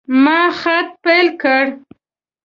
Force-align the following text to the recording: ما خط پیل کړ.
ما 0.23 0.39
خط 0.61 0.89
پیل 1.03 1.27
کړ. 1.41 1.63